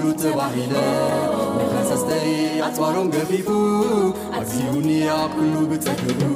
rutewahina 0.00 0.84
mekasaste 1.56 2.18
acwaנon 2.66 3.06
geبiוu 3.10 4.14
aziunia 4.40 5.14
kulu 5.34 5.60
betekbu 5.70 6.31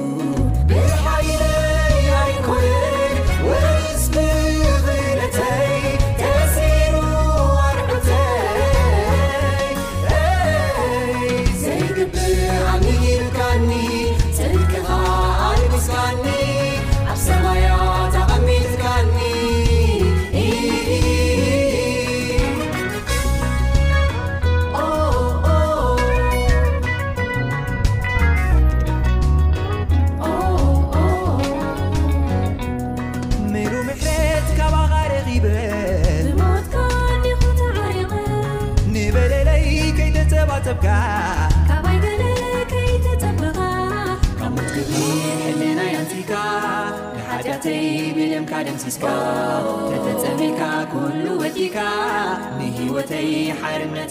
اي 53.17 53.53
حرب 53.53 54.06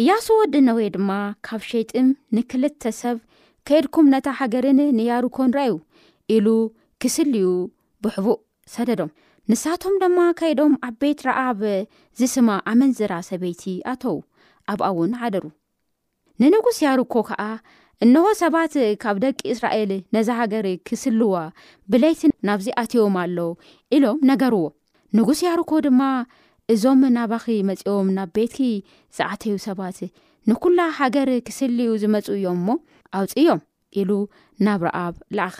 እያሱ 0.00 0.24
ወዲ 0.38 0.54
ነወ 0.68 0.78
ድማ 0.94 1.10
ካብ 1.46 1.62
ሸይጥም 1.70 2.06
ንክልተ 2.36 2.82
ሰብ 3.00 3.16
ከኤድኩም 3.68 4.06
ነታ 4.14 4.26
ሃገርን 4.38 4.80
ንያርኮ 4.98 5.36
ንረአዩ 5.50 5.72
ኢሉ 6.34 6.46
ክስልዩ 7.02 7.44
ብሕቡእ 8.04 8.40
ሰደዶም 8.74 9.10
ንሳቶም 9.50 9.94
ድማ 10.02 10.18
ከይዶም 10.40 10.72
ዓብ 10.88 10.94
በት 11.02 11.20
ረኣብ 11.28 11.60
ዝስማ 12.20 12.48
ኣመንዝራ 12.72 13.12
ሰበይቲ 13.30 13.62
ኣተዉ 13.92 14.16
ኣብኣ 14.72 14.86
እውን 14.92 15.12
ዓደሩ 15.24 15.44
ንንጉስ 16.42 16.78
ያርኮ 16.86 17.14
ከዓ 17.30 17.42
እንሆ 18.06 18.24
ሰባት 18.42 18.74
ካብ 19.04 19.16
ደቂ 19.26 19.40
እስራኤል 19.54 19.90
ነዚ 20.16 20.28
ሃገር 20.40 20.66
ክስልዋ 20.88 21.34
ብለይቲ 21.92 22.20
ናብዚ 22.50 22.66
ኣትዮም 22.82 23.16
ኣሎ 23.24 23.38
ኢሎም 23.98 24.18
ነገርዎ 24.32 24.64
ንጉስ 25.18 25.40
ያርኮ 25.48 25.72
ድማ 25.88 26.02
እዞም 26.72 27.00
ናባኺ 27.14 27.46
መፂቦም 27.68 28.08
ናብ 28.16 28.28
ቤትኪ 28.36 28.58
ዝኣተዩ 29.16 29.54
ሰባት 29.64 29.98
ንኩላ 30.48 30.78
ሃገር 30.98 31.28
ክስልዩ 31.46 31.88
ዝመፁ 32.02 32.26
እዮም 32.36 32.52
እሞ 32.60 32.66
ኣውፅ 33.18 33.32
ዮም 33.46 33.60
ኢሉ 34.00 34.10
ናብ 34.66 34.80
ረኣብ 34.86 35.14
ላኣኸ 35.36 35.58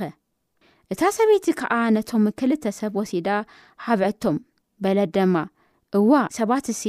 እታ 0.93 1.01
ሰበይቲ 1.17 1.47
ከዓ 1.61 1.73
ነቶም 1.97 2.25
ክልተ 2.39 2.65
ሰብ 2.79 2.93
ወሲዳ 3.01 3.29
ሓብዐቶም 3.85 4.37
በለት 4.85 5.11
ደማ 5.17 5.37
እዋ 5.99 6.11
ሰባት 6.39 6.67
እሲ 6.75 6.83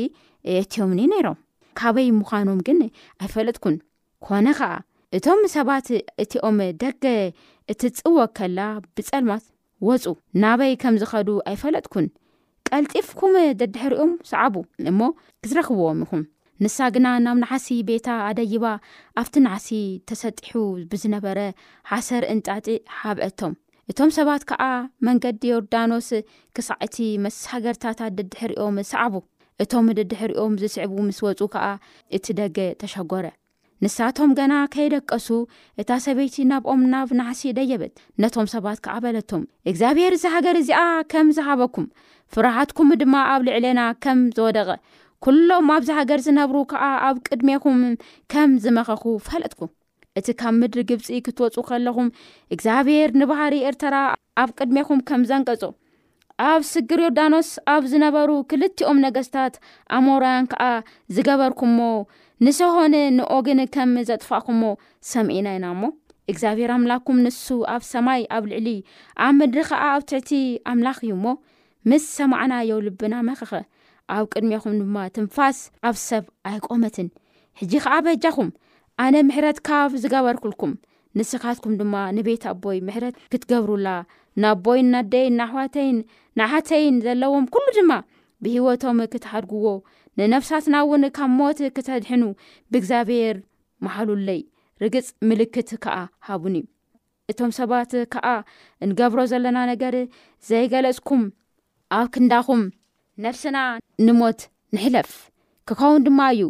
እትዮምኒ 0.62 1.02
ነይሮም 1.14 1.38
ካበይ 1.80 2.10
ምዃኖም 2.20 2.60
ግን 2.68 2.80
ኣይፈለጥኩን 3.24 3.76
ኮነ 4.28 4.48
ከዓ 4.60 4.72
እቶም 5.18 5.42
ሰባት 5.58 5.88
እትኦም 6.24 6.60
ደገ 6.84 7.04
እትፅወ 7.72 8.18
ከላ 8.40 8.60
ብፀልማት 8.96 9.44
ወፁ 9.90 10.04
ናበይ 10.44 10.74
ከም 10.84 10.96
ዝኸዱ 11.02 11.30
ኣይፈለጥኩን 11.52 12.08
ቀልጢፍኩም 12.74 13.34
ደድሕርኦም 13.60 14.12
ሰዓቡ 14.32 14.56
እሞ 14.92 15.00
ክትረኽብዎም 15.44 16.00
ኢኹም 16.06 16.24
ንሳ 16.64 16.78
ግና 16.96 17.08
ናብ 17.26 17.38
ናሓሲ 17.44 17.68
ቤታ 17.90 18.08
ኣደይባ 18.28 18.66
ኣብቲ 19.22 19.36
ናዕሲ 19.46 19.68
ተሰጢሑ 20.10 20.54
ብዝነበረ 20.92 21.40
ሓሰር 21.92 22.24
እንጣጢ 22.34 22.68
ሓብአቶም 23.00 23.54
እቶም 23.92 24.12
ሰባት 24.18 24.44
ከዓ 24.50 24.64
መንገዲ 25.08 25.44
ዮርዳኖስ 25.52 26.10
ክሳዕቲ 26.58 26.98
መስ 27.24 27.38
ሃገርታታት 27.54 28.16
ድድሕርኦም 28.20 28.78
ሰዕቡ 28.92 29.16
እቶም 29.64 29.88
ድድሕርኦም 29.98 30.54
ዝስዕቡ 30.62 30.94
ምስ 31.10 31.20
ወፁ 31.26 31.40
ከዓ 31.56 31.66
እቲ 32.18 32.26
ደገ 32.40 32.58
ተሸጎረ 32.84 33.26
ንሳቶም 33.84 34.30
ገና 34.40 34.54
ከይደቀሱ 34.74 35.28
እታ 35.82 35.90
ሰበይቲ 36.06 36.36
ናብኦም 36.52 36.82
ናብ 36.94 37.10
ናሓሲ 37.20 37.42
ደየበት 37.58 37.94
ነቶም 38.24 38.48
ሰባት 38.56 38.78
ከዓ 38.86 38.96
በለቶም 39.06 39.42
እግዚኣብሄር 39.70 40.14
እዚ 40.18 40.26
ሃገር 40.36 40.56
እዚኣ 40.62 40.82
ከም 41.12 41.28
ዝሃበኩም 41.38 41.88
ፍርሃትኩም 42.34 42.90
ድማ 43.02 43.16
ኣብ 43.34 43.42
ልዕለና 43.48 43.82
ከም 44.04 44.20
ዝወደቐ 44.38 44.70
ኩሎም 45.26 45.68
ኣብዚ 45.76 45.90
ሃገር 46.00 46.20
ዝነብሩ 46.26 46.58
ከዓ 46.72 46.84
ኣብ 47.08 47.18
ቅድሜኹም 47.28 47.80
ከም 48.32 48.52
ዝመኸኩ 48.64 49.04
ፈለጥኩም 49.28 49.72
እቲ 50.20 50.28
ካብ 50.40 50.54
ምድሪ 50.60 50.82
ግብፂ 50.90 51.08
ክትወፁ 51.26 51.56
ከለኹም 51.70 52.10
እግዚኣብሄር 52.56 53.10
ንባህሪ 53.22 53.56
ኤርትራ 53.70 53.96
ኣብ 54.42 54.50
ቅድሜኩም 54.60 55.00
ከም 55.08 55.24
ዘንቀጾ 55.32 55.64
ኣብ 56.50 56.62
ስግር 56.72 57.00
ዮርዳኖስ 57.06 57.50
ኣብ 57.74 57.84
ዝነበሩ 57.92 58.30
ክልቲኦም 58.52 58.98
ነገስታት 59.06 59.54
ኣሞርያን 59.98 60.48
ከዓ 60.52 60.64
ዝገበርኩምሞ 61.16 61.80
ንስኾነ 62.46 62.96
ንኦግን 63.18 63.60
ከም 63.76 63.94
ዘጥፋእኩሞ 64.10 64.62
ሰሚዒና 65.12 65.50
ኢና 65.58 65.68
ሞ 65.82 65.86
እግዚኣብሄር 66.32 66.72
ኣምላክኩም 66.78 67.20
ንሱ 67.26 67.46
ኣብ 67.74 67.82
ሰማይ 67.94 68.22
ኣብ 68.38 68.44
ልዕሊ 68.52 68.68
ኣብ 69.26 69.34
ምድሪ 69.40 69.60
ከዓ 69.72 69.82
ኣብ 69.96 70.04
ትሕቲ 70.10 70.32
ኣምላኽ 70.72 70.98
እዩሞ 71.08 71.26
ምስ 71.92 72.04
ሰማዕና 72.18 72.54
የው 72.70 72.78
ልብና 72.86 73.16
መኽኸ 73.28 73.52
ኣብ 74.14 74.24
ቅድሚኹም 74.34 74.76
ድማ 74.82 74.98
ትንፋስ 75.16 75.58
ኣብ 75.88 75.96
ሰብ 76.08 76.24
ኣይቆመትን 76.50 77.08
ሕጂ 77.60 77.74
ከዓ 77.84 77.96
በጃኹም 78.06 78.50
ኣነ 79.04 79.14
ምሕረት 79.28 79.58
ካብ 79.68 79.92
ዝገበርክልኩም 80.04 80.72
ንስኻትኩም 81.20 81.74
ድማ 81.82 81.94
ንቤት 82.16 82.44
ኣቦይ 82.52 82.80
ምሕረት 82.88 83.16
ክትገብሩላ 83.32 83.88
ናቦይን 84.44 84.88
ናደይን 84.94 85.36
ናሕዋተይን 85.42 85.98
ንሓተይን 86.40 86.96
ዘለዎም 87.06 87.46
ኩሉ 87.54 87.68
ድማ 87.78 87.92
ብሂወቶም 88.46 88.98
ክትሃድግዎ 89.14 89.68
ንነብሳትና 90.20 90.76
እውን 90.86 91.04
ካብ 91.18 91.32
ሞት 91.38 91.60
ክተድሕኑ 91.78 92.24
ብእግዚኣብሄር 92.72 93.38
መሃሉለይ 93.86 94.42
ርግፅ 94.84 95.08
ምልክት 95.30 95.70
ከዓ 95.84 95.98
ሃቡን 96.30 96.56
እዩ 96.60 96.66
እቶም 97.32 97.52
ሰባት 97.62 97.92
ከዓ 98.14 98.28
ንገብሮ 98.90 99.20
ዘለና 99.32 99.58
ነገር 99.74 99.96
ዘይገለፅኩም 100.50 101.22
ኣብ 101.98 102.08
ክንዳኹም 102.14 102.62
ነፍስና 103.26 103.58
ንሞት 104.06 104.40
ንሕለፍ 104.76 105.10
ክኸውን 105.70 106.04
ድማ 106.06 106.20
እዩ 106.34 106.42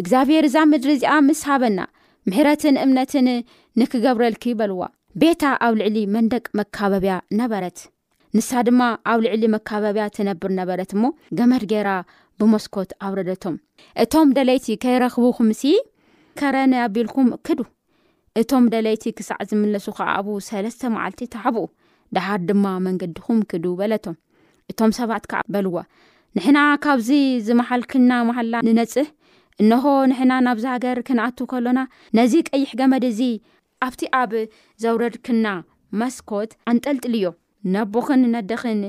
እግዚኣብሄር 0.00 0.44
እዛ 0.48 0.56
ምድሪ 0.72 0.90
እዚኣ 0.98 1.12
ምስ 1.26 1.40
ሃበና 1.48 1.80
ምሕረትን 2.28 2.76
እምነትን 2.84 3.28
ንክገብረልኪ 3.80 4.44
በልዋ 4.60 4.82
ቤታ 5.22 5.42
ኣብ 5.66 5.74
ልዕሊ 5.80 5.96
መንደቅ 6.14 6.44
መካበብያ 6.58 7.14
ነበረት 7.40 7.78
ንሳ 8.36 8.50
ድማ 8.68 8.80
ኣብ 9.12 9.18
ልዕሊ 9.24 9.42
መካበብያ 9.56 10.04
ትነብር 10.16 10.52
ነበረት 10.60 10.90
እሞ 10.96 11.02
ገመድ 11.38 11.64
ጌይራ 11.72 11.90
ብመስኮት 12.40 12.90
ኣውረደቶም 13.06 13.56
እቶም 14.04 14.30
ደለይቲ 14.38 14.66
ከይረኽቡኩምስ 14.84 15.62
ከረኒ 16.40 16.74
ኣቢልኩም 16.86 17.28
ክዱ 17.48 17.60
እቶም 18.40 18.64
ደለይቲ 18.74 19.04
ክሳዕ 19.18 19.40
ዝምለሱ 19.50 19.86
ከዓ 19.98 20.06
ኣብኡ 20.20 20.36
ሰለስተ 20.50 20.80
መዓልቲትሃብኡ 20.96 21.66
ድሓድ 22.16 22.40
ድማ 22.50 22.64
መንገዲኩም 22.86 23.38
ክዱ 23.50 23.64
በለቶም 23.80 24.16
እቶም 24.72 24.90
ሰባት 24.98 25.24
ከዓ 25.30 25.40
በልዋ 25.54 25.76
ንሕና 26.36 26.58
ካብዚ 26.84 27.08
ዝመሓልክልና 27.46 28.12
መሃልላ 28.28 28.54
ንነፅህ 28.68 29.08
እንሆ 29.62 29.84
ንሕና 30.10 30.32
ናብዚ 30.46 30.64
ሃገር 30.74 30.98
ክነኣትዉ 31.08 31.44
ከሎና 31.52 31.80
ነዚ 32.18 32.32
ቀይሕ 32.50 32.70
ገመድ 32.80 33.04
እዚ 33.10 33.20
ኣብቲ 33.86 34.02
ኣብ 34.20 34.30
ዘውረድክና 34.82 35.46
መስኮት 36.00 36.50
ኣንጠልጥል 36.70 37.14
ዮ 37.24 37.28
ነቦክን 37.74 38.22
ነደኽን 38.34 38.80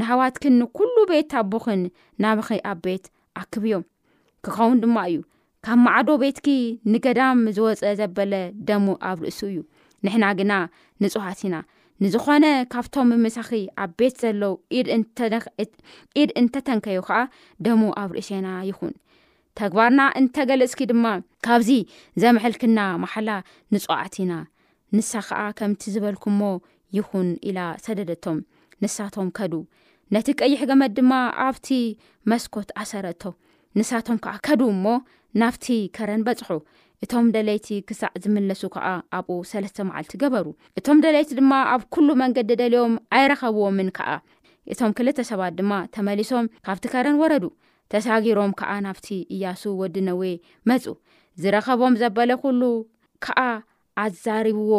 ንሃዋትክንንኩሉ 0.00 0.94
ቤት 1.10 1.32
ኣቦኽን 1.40 1.80
ናብኺ 2.24 2.48
ኣብ 2.70 2.78
ቤት 2.86 3.04
ኣክብዮም 3.40 3.82
ክኸውን 4.46 4.78
ድማ 4.82 4.98
እዩ 5.10 5.18
ካብ 5.64 5.78
መዓዶ 5.86 6.08
ቤትኪ 6.22 6.48
ንገዳም 6.92 7.40
ዝወፀ 7.56 7.82
ዘበለ 7.98 8.32
ደሙ 8.68 8.86
ኣብ 9.10 9.18
ርእሱ 9.24 9.40
እዩ 9.50 9.58
ንሕና 10.04 10.24
ግና 10.38 10.52
ንፅዋት 11.02 11.40
ኢና 11.48 11.56
ንዝኾነ 12.02 12.44
ካብቶም 12.72 13.08
ብምሳኺ 13.14 13.50
ኣብ 13.82 13.90
ቤት 13.98 14.14
ዘለው 14.22 14.52
ኢድ 16.20 16.30
እንተተንከዩ 16.40 16.98
ከዓ 17.08 17.18
ደሙ 17.64 17.82
ኣብ 18.02 18.10
ርእሴና 18.16 18.46
ይኹን 18.68 18.92
ተግባርና 19.58 20.00
እንተገልፅኪ 20.20 20.80
ድማ 20.92 21.04
ካብዚ 21.46 21.70
ዘምሕልክና 22.22 22.78
ማሓላ 23.02 23.30
ንፅዋዕትና 23.74 24.32
ንሳ 24.96 25.12
ከዓ 25.28 25.40
ከምቲ 25.60 25.82
ዝበልኩሞ 25.96 26.40
ይኹን 26.98 27.28
ኢላ 27.50 27.58
ሰደደቶም 27.84 28.38
ንሳቶም 28.84 29.28
ከዱ 29.38 29.54
ነቲ 30.16 30.26
ቀይሕ 30.40 30.60
ገመድ 30.70 30.92
ድማ 30.98 31.12
ኣብቲ 31.46 31.68
መስኮት 32.32 32.70
ኣሰረቶ 32.82 33.22
ንሳቶም 33.80 34.18
ከዓ 34.24 34.34
ከዱ 34.48 34.62
እሞ 34.74 34.86
ናብቲ 35.40 35.66
ከረን 35.96 36.22
በፅሑ 36.26 36.50
እቶም 37.04 37.26
ደለይቲ 37.34 37.68
ክሳዕ 37.88 38.10
ዝምለሱ 38.24 38.60
ከዓ 38.74 38.88
ኣብኡ 39.18 39.36
ሰለስተ 39.52 39.78
መዓልቲ 39.88 40.12
ገበሩ 40.22 40.46
እቶም 40.78 40.98
ደለይቲ 41.04 41.30
ድማ 41.38 41.52
ኣብ 41.72 41.82
ኩሉ 41.94 42.08
መንገዲ 42.20 42.50
ደልዮም 42.60 42.94
ኣይረኸብዎምን 43.18 43.88
ከዓ 43.96 44.10
እቶም 44.72 44.92
ክልተ 44.98 45.18
ሰባት 45.30 45.54
ድማ 45.60 45.72
ተመሊሶም 45.94 46.50
ካብቲ 46.66 46.84
ከረን 46.92 47.16
ወረዱ 47.22 47.44
ተሳጊሮም 47.94 48.52
ከዓ 48.60 48.70
ናብቲ 48.86 49.08
እያሱ 49.36 49.62
ወዲ 49.80 49.96
ነዊ 50.08 50.22
መፁ 50.70 50.84
ዝረኸቦም 51.42 51.96
ዘበለኩሉ 52.02 52.62
ከዓ 53.26 53.40
ኣዛሪብዎ 54.04 54.74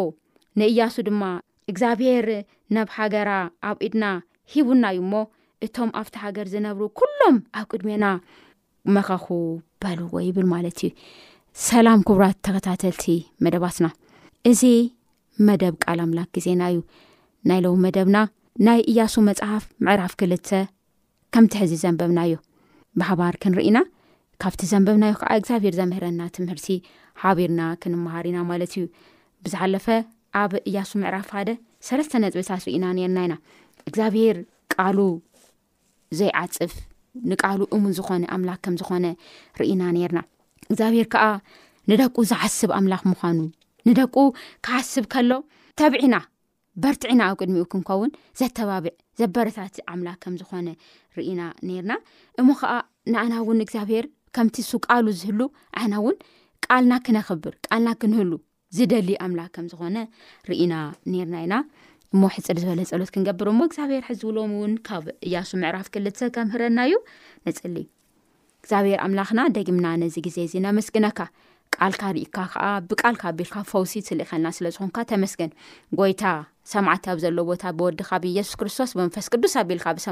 ንእያሱ 0.61 0.95
ድማ 1.09 1.23
እግዚኣብሄር 1.71 2.27
ነብ 2.75 2.87
ሃገራ 2.97 3.29
ኣብ 3.69 3.77
ኢድና 3.87 4.05
ሂቡናዩ 4.53 4.97
ሞ 5.11 5.25
እቶም 5.65 5.89
ኣብቲ 5.99 6.15
ሃገር 6.23 6.47
ዝነብሩ 6.53 6.83
ኩሎም 7.01 7.35
ኣብ 7.59 7.65
ቅድሜና 7.73 8.05
መኸኹ 8.95 9.27
በልዎ 9.81 10.13
ይብል 10.27 10.45
ማለት 10.55 10.79
እዩ 10.87 10.91
ሰላም 11.63 11.99
ክቡራት 12.07 12.37
ተከታተልቲ 12.45 13.03
መደባትና 13.45 13.87
እዚ 14.49 14.61
መደብ 15.47 15.73
ቃል 15.83 15.99
ኣምላክ 16.05 16.29
ግዜና 16.35 16.61
እዩ 16.71 16.77
ናይ 17.49 17.59
ለዉ 17.65 17.73
መደብና 17.83 18.17
ናይ 18.67 18.79
እያሱ 18.91 19.13
መፅሓፍ 19.27 19.65
ምዕራፍ 19.85 20.13
ክልተ 20.21 20.49
ከምቲ 21.35 21.53
ሕዚ 21.63 21.73
ዘንበብናዮ 21.83 22.33
ብሓባር 22.99 23.35
ክንርኢና 23.45 23.77
ካብቲ 24.43 24.61
ዘንበብናዮ 24.71 25.13
ከዓ 25.21 25.29
እግዚኣብሄር 25.41 25.75
ዘምህረና 25.81 26.21
ትምህርቲ 26.37 26.67
ሓቢርና 27.23 27.61
ክንመሃርና 27.83 28.37
ማለት 28.51 28.73
እዩ 28.75 28.83
ብዝሓለፈ 29.45 29.87
ኣብ 30.41 30.53
እያሱ 30.71 30.91
ምዕራፍ 31.03 31.27
ሓደ 31.37 31.49
ሰለስተ 31.87 32.13
ነጥብታት 32.25 32.63
ርኢና 32.69 32.85
ርና 32.97 33.03
ኢና 33.27 33.33
እግዚኣብሄር 33.89 34.37
ቃሉ 34.75 34.99
ዘይዓፅፍ 36.21 36.73
ንቃሉ 37.31 37.61
እሙን 37.75 37.91
ዝኾነ 37.99 38.23
ኣምላ 38.35 38.51
ምዝኾነ 38.75 39.05
ርኢና 39.61 39.81
ነርና 39.97 40.19
እግዚኣብሄር 40.71 41.07
ከዓ 41.13 41.25
ንደቁ 41.91 42.15
ዝዓስብ 42.31 42.71
ኣምላኽ 42.77 43.01
ምዃኑ 43.11 43.39
ንደቁ 43.87 44.15
ክዓስብ 44.65 45.05
ከሎ 45.13 45.31
ተብዕና 45.79 46.15
በርትዕና 46.83 47.21
ኣብ 47.29 47.35
ቅድሚኡ 47.41 47.63
ክንኳውን 47.71 48.11
ዘተባብዕ 48.39 48.93
ዘበረታ 49.19 49.57
ኣምላዝኾነ 49.93 50.67
ኢና 51.31 51.41
ነርና 51.67 51.93
እሞ 52.41 52.47
ከዓ 52.61 52.73
ንኣና 53.13 53.33
እውን 53.43 53.59
እግዚኣብሔር 53.65 54.05
ከምቲ 54.35 54.55
ሱቃሉ 54.71 55.05
ዝህሉ 55.21 55.41
ዓይና 55.79 55.93
እውን 56.01 56.15
ቃልና 56.65 56.93
ክነኽብር 57.07 57.53
ቃልና 57.67 57.89
ክንህሉ 58.01 58.31
ዝደሊ 58.77 59.09
ኣምላክ 59.25 59.51
ከምዝኾነ 59.55 59.97
ርኢና 60.49 60.73
ነርና 61.13 61.35
ኢና 61.45 61.55
እሞ 62.15 62.21
ሕፅር 62.35 62.57
ዝበለ 62.61 62.79
ፀሎት 62.91 63.11
ክንገብር 63.13 63.47
ሞ 63.57 63.61
እግዚኣብሄር 63.69 64.03
ሕዝብሎም 64.09 64.51
እውን 64.57 64.73
ካብ 64.87 65.05
እያሱ 65.27 65.51
ምዕራፍ 65.63 65.87
ክልተከምህረና 65.93 66.79
እዩ 66.87 66.95
ነፅሊ 67.47 67.75
እግዚኣብሄር 68.63 68.99
ኣምላክና 69.05 69.39
ደጊምና 69.55 69.87
ነዚ 70.01 70.13
ግዜ 70.25 70.37
እዚ 70.47 70.53
ነምስግነካ 70.65 71.17
ቃልካ 71.75 72.01
ርእካ 72.15 72.35
ከኣ 72.51 72.65
ብቃልካ 72.89 73.23
ኣቢልካ 73.31 73.55
ፈውሲ 73.71 73.93
ስልእኸልና 74.09 74.47
ስለ 74.57 74.65
ዝኹንካ 74.75 74.97
ተመስገን 75.09 75.51
ጎይታ 75.99 76.23
ሰማዕት 76.73 77.05
ኣብ 77.11 77.17
ዘለ 77.23 77.37
ቦታ 77.49 77.63
ብወድካ 77.79 78.09
ብሱስክርስቶስ 78.25 78.91
ንፈስ 79.07 79.25
ቅዱስኣቢእግኣብሄር 79.33 79.79
ፅ 80.03 80.05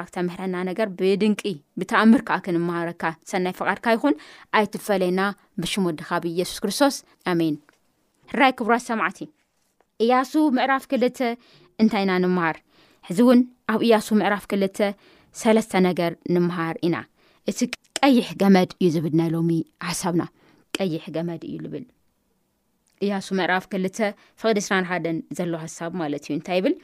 ኣብዘረኣብርኣብ 0.00 0.90
ብኣምይ 2.50 2.82
ድካ 3.78 3.86
ይኹን 3.96 4.14
ኣይትፈለይና 4.58 5.20
ብሽም 5.62 5.82
ወድኻ 5.90 6.08
ብየሱስ 6.26 6.58
ክርስቶስ 6.64 6.96
ኣን 7.32 7.40
ራይ 8.42 8.52
ክብራት 8.58 8.84
ሰማዕት 8.90 9.18
እያሱ 10.04 10.32
ምዕራፍ 10.56 10.84
ክልተ 10.90 11.18
እንታይ 11.82 12.02
ኢና 12.04 12.12
ንምሃር 12.24 12.56
ሕዚ 13.08 13.18
እውን 13.24 13.40
ኣብ 13.72 13.80
እያሱ 13.86 14.06
ምዕራፍ 14.20 14.44
ክልተ 14.50 14.78
ሰለስተ 15.42 15.72
ነገር 15.88 16.12
ንምሃር 16.34 16.74
ኢና 16.86 16.96
እቲ 17.50 17.58
ቀይሕ 17.98 18.26
ገመድ 18.40 18.70
እዩ 18.82 18.88
ዝብል 18.94 19.14
ናይ 19.20 19.28
ሎሚ 19.34 19.50
ሓሳብና 19.88 20.22
ቀይሕ 20.78 21.02
ገመድ 21.16 21.42
እዩ 21.50 21.54
ልብል 21.64 21.84
እያሱ 23.06 23.26
ምዕራፍ 23.38 23.64
ክልተ 23.72 23.98
ፍቅዲ 24.40 24.58
ስራ 24.66 24.76
ሓደን 24.90 25.16
ዘሎ 25.38 25.52
ሓሳብ 25.64 25.92
ማለት 26.00 26.22
እዩ 26.26 26.32
እንታይ 26.36 26.56
ይብል 26.60 26.74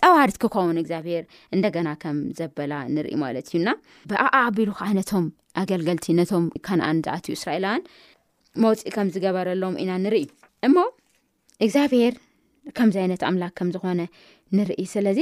ጠዋሪት 0.00 0.36
ክኸውን 0.42 0.78
እግዚኣብሄር 0.82 1.24
እንደገና 1.54 1.88
ከም 2.02 2.16
ዘበላ 2.38 2.72
ንርኢ 2.94 3.14
ማለት 3.24 3.46
እዩና 3.50 3.68
ብኣኣ 4.10 4.32
ዓቢሉ 4.46 4.70
ከዓ 4.78 4.88
ነቶም 5.00 5.26
ኣገልገልቲ 5.62 6.06
ነቶም 6.20 6.44
ከነኣን 6.66 6.98
ዝኣትዩ 7.06 7.32
እስራኤላውያን 7.38 7.84
መውፅእ 8.64 8.90
ከም 8.96 9.08
ዝገበረሎም 9.14 9.74
ኢና 9.82 9.92
ንርኢ 10.04 10.24
እሞ 10.68 10.76
እግዚኣብሄር 11.64 12.14
ከምዚ 12.76 12.96
ዓይነት 13.02 13.22
ኣምላክ 13.30 13.52
ከም 13.60 13.68
ዝኾነ 13.76 14.00
ንርኢ 14.58 14.82
ስለዚ 14.94 15.18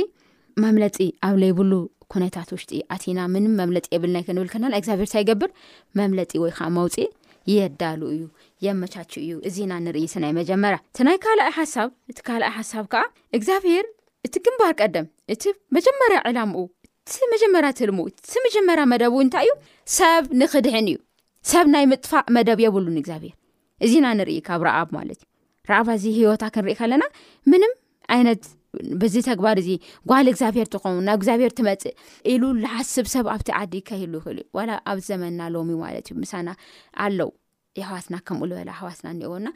መምለጢ 0.64 0.98
ኣብ 1.26 1.36
ለይብሉ 1.42 1.72
ሁነታት 2.14 2.48
ውሽጢ 2.54 2.72
ኣቲና 2.94 3.20
ምን 3.34 3.44
መምለጢ 3.60 3.86
የብልና 3.94 4.18
ከንብል 4.26 4.48
ከለና 4.52 4.72
እግዚኣብሄር 4.80 5.06
እንሳ 5.06 5.16
ይገብር 5.22 5.50
መምለጢ 5.98 6.32
ወይ 6.44 6.52
ከዓ 6.56 6.66
መውፅእ 6.76 7.10
የዳሉ 7.54 8.00
እዩ 8.14 8.22
የመቻች 8.66 9.12
እዩ 9.22 9.32
እዚና 9.48 9.72
ንርኢ 9.86 10.04
ስናይ 10.12 10.32
መጀመርያ 10.40 10.78
እስ 10.94 11.00
ናይ 11.06 11.16
ካኣይ 11.24 11.50
ሓሳብ 11.58 11.90
እቲካኣይ 12.10 12.50
ሓሳብ 12.58 12.84
ከዓ 12.92 13.02
እግዚኣብሔር 13.38 13.86
እቲ 14.26 14.34
ግምባር 14.46 14.72
ቀደም 14.80 15.06
እቲ 15.34 15.42
መጀመርያ 15.76 16.18
ዕላምኡ 16.30 16.60
እቲ 17.08 17.16
መጀመርያ 17.34 17.70
ትልሙ 17.80 17.98
እቲ 18.10 18.32
መጀመርያ 18.46 18.84
መደብ 18.92 19.12
ው 19.16 19.20
እንታይ 19.24 19.44
እዩ 19.48 19.54
ሰብ 19.98 20.24
ንክድሕን 20.42 20.86
እዩ 20.92 20.98
ሰብ 21.52 21.66
ናይ 21.74 21.84
ምጥፋእ 21.92 22.26
መደብ 22.36 22.60
የብሉን 22.66 22.98
እግዚኣብሄር 23.02 23.34
እዚና 23.86 24.06
ንርኢ 24.20 24.38
ካብ 24.48 24.62
ረኣብ 24.68 24.88
ማለት 24.98 25.20
እዩ 25.24 25.70
ረኣባ 25.72 25.88
እዚ 25.98 26.04
ሂወታ 26.18 26.42
ክንርኢ 26.54 26.74
ከለና 26.82 27.04
ምንም 27.52 27.74
ዓይነት 28.16 28.42
ብዚ 29.02 29.14
ተግባር 29.28 29.56
እዚ 29.62 29.68
ጓል 30.10 30.26
እግዚኣብሄር 30.32 30.66
ትኾው 30.74 30.96
ናብ 31.06 31.16
እግዚኣብሄር 31.20 31.52
ትመፅእ 31.58 31.94
ኢሉ 32.32 32.42
ላሓስብ 32.64 33.06
ሰብ 33.14 33.26
ኣብቲ 33.34 33.48
ዓዲ 33.60 33.72
ከይሉ 33.88 34.12
ይኽእልዩ 34.20 34.44
ዋላ 34.58 34.70
ኣብ 34.92 34.98
ዘመና 35.08 35.40
ሎሚማለት 35.54 36.06
እዩ 36.10 36.16
ምሳና 36.22 36.48
ኣለው 37.06 37.30
የኣሃዋስና 37.78 38.14
ከምኡ 38.28 38.46
ዝበላኣሃዋስና 38.50 39.08
ውና 39.34 39.48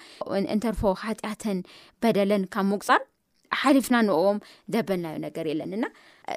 ንርፎተ 0.58 1.20
ንካብር 2.44 3.00
ሓፍና 3.60 3.96
ንቦም 4.06 4.38
ዘበልናዩነገር 4.74 5.44
የለንና 5.50 5.84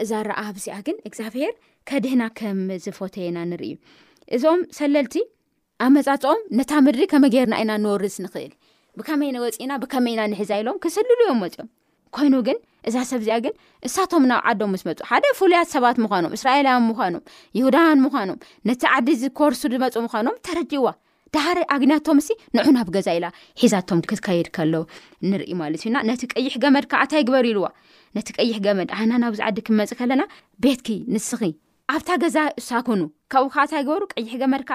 እዛ 0.03 0.11
ረአ 0.27 0.41
ብዚኣ 0.57 0.75
ግን 0.87 0.97
እግዚኣብሄር 1.07 1.53
ከድህና 1.89 2.23
ከምዝፈና 2.39 3.37
ንርኢእዞምሰልቲኣብመፃኦም 3.51 6.41
ነታምድሪመገርና 6.57 7.55
ናንወርስ 7.71 8.15
ንኽእልብከመይወፅናብከመይናንሕዛ 8.25 10.51
ሎምክስሉዮምምይኑግ 10.67 12.47
እዛ 12.89 12.95
ሰብእዚኣ 13.09 13.35
ግን 13.45 13.53
እሳቶም 13.87 14.23
ናብ 14.29 14.41
ዓዶም 14.49 14.69
ምስ 14.73 14.83
መፁ 14.87 14.99
ሓደ 15.09 15.25
ፍሉያት 15.39 15.67
ሰባት 15.73 15.97
ምዃኖም 16.03 16.33
እስራኤላያን 16.37 16.85
ምዃኖም 16.89 17.23
ይሁዳውን 17.59 17.99
ምዃኖም 18.05 18.37
ነቲ 18.69 18.81
ዓዲ 18.93 19.09
ዚኮርሱ 19.23 19.61
ዝመፁ 19.73 19.95
ምዃኖም 20.05 20.37
ተረጅዋ 20.47 20.87
ዳሃር 21.35 21.59
ኣግንያቶም 21.75 22.17
እሲ 22.21 22.29
ንዑናብ 22.55 22.87
ገዛ 22.95 23.07
ኢላ 23.17 23.25
ሒዛቶም 23.61 23.99
ክትከይድ 24.09 24.47
ከሎ 24.55 24.73
ንርኢ 25.29 25.51
ማለት 25.61 25.81
እዩና 25.85 25.97
ነቲ 26.09 26.21
ቀይሕ 26.33 26.55
ገመድ 26.63 26.85
ካኣታይ 26.93 27.23
ግበር 27.27 27.45
ኢልዋ 27.51 27.67
ነቲ 28.17 28.27
ቀይሕ 28.39 28.57
ገመድ 28.65 28.89
ኣና 28.97 29.11
ናብዚዓዲ 29.23 29.57
ክመፅ 29.69 29.91
ከለና 29.99 30.23
ቤትኪ 30.65 30.89
ንስኺ 31.15 31.43
ኣብታ 31.93 32.09
ገዛ 32.23 32.37
እሳኑካብኣሩቀይሕ 32.59 34.31
መድዓ 34.53 34.71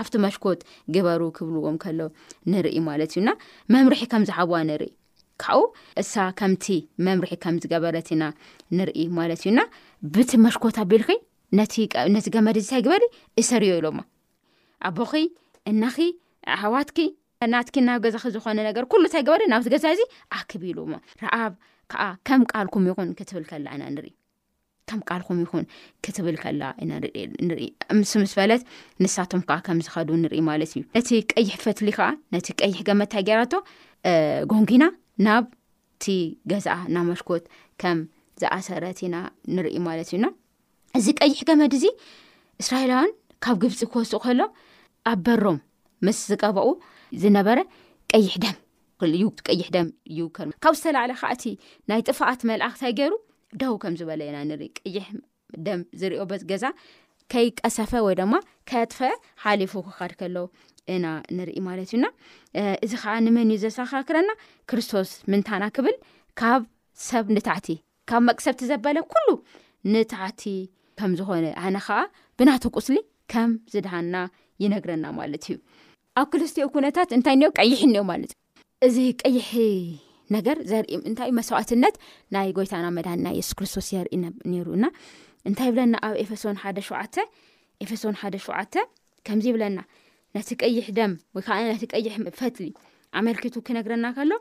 ኣብቲ 0.00 0.14
መሽኮት 0.26 0.60
ግበሩ 0.96 1.22
ክብልዎም 1.38 1.76
ከሎ 1.84 2.00
ንርኢ 2.52 2.78
ማለት 2.90 3.12
እዩና 3.16 3.30
መምርሒ 3.74 4.02
ከምዝሓብዋ 4.12 4.58
ንርኢ 4.70 4.88
ካብኡ 5.42 5.64
እሳ 6.02 6.12
ከምቲ 6.38 6.66
መምርሒ 7.06 7.32
ከም 7.42 7.56
ዝገበረት 7.62 8.08
ኢና 8.14 8.24
ንርኢ 8.78 9.04
ማለት 9.18 9.40
እዩና 9.44 9.60
ብቲ 10.14 10.30
መሽኮት 10.46 10.76
ኣቢልኸ 10.84 11.10
ነቲ 11.58 11.74
ገመድ 12.34 12.56
ታይ 12.70 12.82
ግበሪ 12.86 13.04
እሰርዮ 13.42 13.70
ኢሎሞ 13.80 13.98
ኣቦኺ 14.88 15.12
እናኪ 15.70 15.96
ሃዋትኪ 16.62 16.98
ናትኪ 17.52 17.76
ናብ 17.86 18.00
ገዛ 18.04 18.16
ዝኾነ 18.34 18.58
ነገር 18.68 18.84
ኩሉ 18.92 19.02
እንሳይ 19.08 19.22
ግበሪ 19.26 19.42
ናብቲ 19.52 19.66
ገዛ 19.74 19.84
እዚ 19.96 20.02
ኣክቢ 20.38 20.64
ሉኣዓከም 20.76 22.40
ም 22.82 22.94
ኹንብልላ 22.98 23.72
ምኹብልላ 25.00 26.64
ኢ 26.82 27.66
ምስ 27.98 28.12
ምስ 28.20 28.32
በለት 28.38 28.62
ንሳቶም 29.04 29.40
ከ 29.48 29.52
ከም 29.66 29.80
ዝኸዱ 29.86 30.08
ንርኢ 30.22 30.40
ማለት 30.50 30.70
እዩ 30.76 30.82
ነቲ 30.96 31.08
ቀይሕ 31.32 31.52
ፈትሊ 31.64 31.88
ከኣ 31.96 32.08
ነቲ 32.34 32.46
ቀይሕ 32.62 32.78
ገመድታጌራቶ 32.88 33.52
ጎንጊና 34.52 34.84
ናብ 35.26 35.44
እቲ 36.00 36.06
ገዛ 36.50 36.66
ና 36.94 36.98
መሽኮት 37.10 37.44
ከም 37.82 37.98
ዝኣሰረት 38.40 38.98
ኢና 39.06 39.16
ንርኢ 39.54 39.76
ማለት 39.86 40.08
እዩና 40.10 40.24
እዚ 40.98 41.06
ቀይሕ 41.20 41.38
ከመዲእዚ 41.48 41.86
እስራኤላውያን 42.62 43.10
ካብ 43.44 43.56
ግብፂ 43.62 43.80
ክወስኡ 43.92 44.18
ከሎ 44.26 44.40
ኣብ 45.10 45.18
በሮም 45.26 45.58
ምስ 46.06 46.18
ዝቀበቑ 46.30 46.68
ዝነበረ 47.22 47.58
ቀይሕ 48.14 48.32
ደም 48.44 48.56
ቀይሕ 49.48 49.66
ደም 49.76 49.88
ይውከር 50.18 50.48
ካብ 50.64 50.74
ዝተላዕለ 50.78 51.12
ካ 51.20 51.24
እቲ 51.36 51.44
ናይ 51.92 52.00
ጥፋኣት 52.08 52.40
መላእኽታይ 52.50 52.94
ገይሩ 53.00 53.14
ደው 53.62 53.74
ከም 53.82 53.94
ዝበለ 54.00 54.22
ኢና 54.30 54.38
ንርኢ 54.50 54.70
ቀይሕ 54.86 55.06
ደም 55.66 55.82
ዝሪኦ 56.00 56.22
ገዛ 56.52 56.64
ከይቀሰፈ 57.32 57.90
ወይ 58.06 58.14
ድማ 58.20 58.34
ከያጥፈአ 58.68 59.10
ሓሊፉ 59.42 59.72
ክካድ 59.86 60.12
ከለዉ 60.20 60.44
እና 60.94 61.06
ንርኢ 61.36 61.56
ማለት 61.68 61.88
እዩና 61.90 62.06
እዚ 62.84 62.92
ከዓ 63.02 63.14
ንመን 63.26 63.50
እዩ 63.54 63.58
ዘሳካክረና 63.64 64.30
ክርስቶስ 64.70 65.10
ምንታና 65.32 65.64
ክብል 65.76 65.96
ካብ 66.40 66.62
ሰብ 67.08 67.26
ንታዕቲ 67.36 67.68
ካብ 68.10 68.22
መቅሰብቲ 68.28 68.62
ዘበለ 68.70 68.98
ኩሉ 69.12 69.28
ንታዕቲ 69.92 70.42
ከም 71.00 71.12
ዝኾነ 71.18 71.46
ኣነ 71.64 71.76
ከዓ 71.86 71.98
ብናተ 72.38 72.64
ቁስሊ 72.76 72.96
ከም 73.32 73.50
ዝድሃና 73.72 74.14
ይነግረና 74.62 75.04
ማለት 75.18 75.44
እዩ 75.48 75.56
ኣብ 76.20 76.26
ክርስትዮ 76.32 76.66
ነታት 76.86 77.10
እንታይ 77.16 77.34
እኒ 77.38 77.44
ቀይሕ 77.60 77.80
እኒኦ 77.88 78.02
ማለት 78.12 78.30
እዩ 78.86 78.88
እዚ 78.88 78.98
ቀይሒ 79.24 79.52
ነገር 80.36 80.56
ዘርኢ 80.70 80.94
ምንታይ 81.04 81.28
እዩ 81.30 81.36
መስዋእትነት 81.38 81.94
ናይ 82.34 82.48
ጎይታና 82.56 82.86
መድን 82.96 83.20
ና 83.26 83.28
የሱስ 83.38 83.54
ክርስቶስ 83.58 83.86
ዘርኢ 83.94 84.16
ነሩና 84.54 84.84
እንታይ 85.48 85.68
ይብለና 85.70 85.94
ኣብ 86.08 86.14
ኤፌሶን 86.24 86.56
ሓደ 86.62 86.78
ሸዓ 86.88 87.00
ኤፌሶን 87.84 88.16
ሓደ 88.20 88.34
ሸዓተ 88.46 88.74
ከምዚ 89.26 89.44
ይብለና 89.50 89.78
ቲ 90.48 90.54
ቀይሕ 90.62 90.86
ደም 90.98 91.12
ወይከዓ 91.36 91.56
ነቲ 91.70 91.84
ቀይሕ 91.94 92.14
ፈትሊ 92.38 92.66
ኣመርክቱ 93.18 93.54
ክነግረና 93.66 94.06
ከሎ 94.16 94.32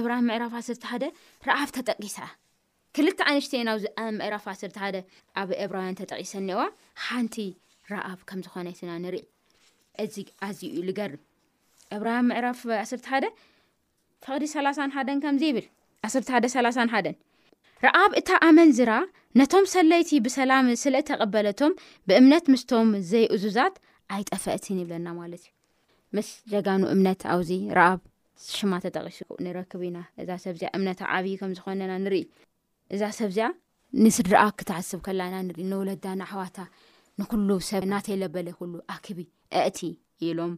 ኤብራን 0.00 0.26
ምዕራፍ 0.28 0.52
ኣስርቲ 0.60 0.84
ሓደ 0.90 1.04
ረኣብ 1.48 1.68
ተጠቂሳ 1.78 2.16
ክልተ 2.96 3.18
ንሽተናብዚ 3.38 3.84
ምዕራፍ 4.20 4.46
ስር 4.60 4.70
ሓደ 4.84 4.96
ኣብ 5.40 5.48
ኤብራውያን 5.64 5.98
ተጠቂሰኒዋ 6.02 6.60
ሓንቲ 7.06 7.36
ረኣብ 7.92 8.20
ከምዝኾነ 8.30 8.68
ስና 8.78 8.90
ንርኢ 9.04 9.22
እዚ 10.04 10.16
ኣዝዩ 10.46 10.62
እዩ 10.74 10.80
ዝገርም 10.88 11.20
ኣብ 11.94 12.02
ራሃ 12.08 12.18
ምዕራፍ 12.28 12.58
ስርተ 12.90 13.04
ሓደ 13.12 13.24
ፈቅዲ 14.24 14.44
ሰላሳ 14.54 14.78
ሓደን 14.96 15.18
ከምዚ 15.24 15.44
ብል 15.56 15.66
ስር 16.14 16.22
ሓደ 16.34 16.44
3ላ 16.54 16.66
ሓደን 16.94 17.16
ረኣብ 17.84 18.12
እታ 18.20 18.28
ኣመንዝራ 18.48 18.90
ነቶም 19.40 19.64
ሰለይቲ 19.74 20.10
ብሰላም 20.26 20.66
ስለ 20.82 20.94
ተቐበለቶም 21.08 21.72
ብእምነት 22.08 22.44
ምስቶም 22.52 22.88
ዘይእዙዛት 23.10 23.74
ኣይጠፈአትን 24.16 24.78
ይብለና 24.82 25.06
ማለትእዩ 25.20 25.46
ምስ 26.16 26.28
ዘጋኑ 26.52 26.82
እምነት 26.94 27.22
ኣብዚ 27.34 27.50
ኣብ 27.86 28.00
ሽማ 28.56 28.72
ተጠቂሱ 28.84 29.20
ንረክብኢናእዛ 29.44 30.30
ሰብእምነ 30.44 30.88
ዓብይ 31.14 31.34
ከምዝኾነና 31.42 31.94
ንኢ 32.06 32.22
እዛ 32.96 33.02
ሰብዚኣ 33.20 33.48
ንስድረኣ 34.04 34.42
ክተሓስብ 34.60 35.00
ከላና 35.06 35.34
ንኢ 35.48 35.66
ወለዳ 35.80 36.06
ናሕዋታ 36.22 36.58
ንኩሉ 37.20 37.48
ሰብ 37.70 37.82
እናተይለበለ 37.86 38.48
ሉ 38.70 38.74
ኣቢ 38.94 39.06
ኣእቲ 39.56 39.80
ኢሎም 40.28 40.52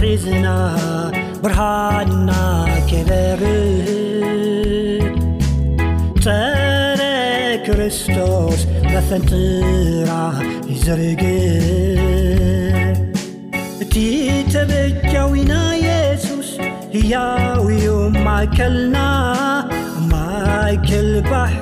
rzna 0.03 0.57
ብrhanna 1.43 2.43
keበer 2.89 3.41
tr 6.23 6.35
ክርisቶs 7.65 8.61
lafentራ 8.93 10.09
ይzrግ 10.71 11.21
እቲi 13.83 14.07
tebejawiናa 14.53 15.63
yesus 15.87 16.49
ያaውዩ 17.13 17.85
makelናa 18.27 19.09
maykel 20.11 21.09
bahi 21.31 21.61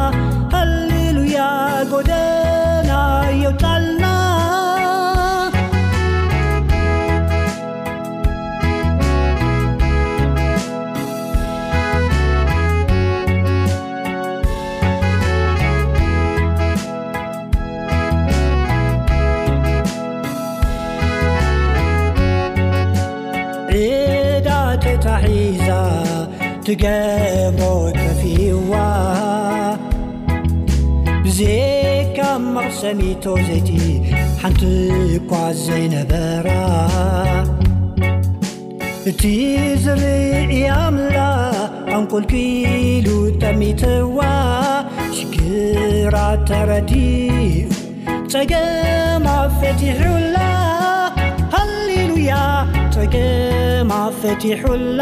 ትገቦ 26.73 27.61
ከፊዋ 27.97 28.73
ብዜካብ 31.23 32.43
መዕሰሚቶ 32.57 33.23
ዘይቲ 33.47 33.69
ሓንቲ 34.43 34.61
እኳ 35.17 35.31
ዘይነበራ 35.63 36.47
እቲ 39.11 39.21
ዝርኢ 39.83 40.55
ኣምላ 40.77 41.17
ኣንቁልጊሉ 41.97 43.07
ጠሚትዋ 43.41 44.17
ሽግራ 45.17 46.15
ተረዲዩ 46.49 47.61
ፀገማ 48.33 49.25
ኣ 49.41 49.55
ፈቲሑላ 49.61 50.37
ሃሊሉያ 51.55 52.37
ፀገማ 52.95 53.91
ኣፈቲሑላ 54.11 55.01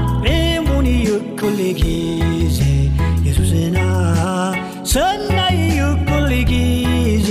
cls 1.39 2.57
예susna 3.25 3.85
sö나ayy 4.91 5.79
cl기s 6.07 7.29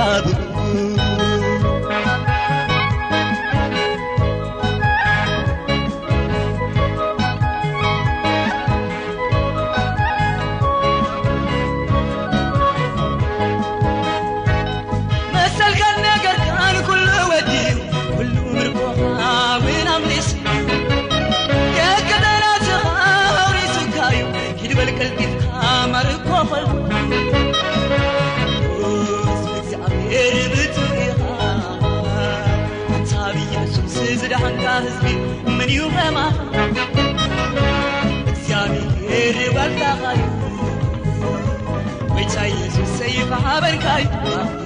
بن 43.62 43.78
开 43.80 44.65